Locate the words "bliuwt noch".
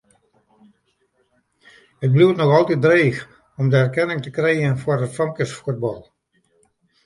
2.15-2.55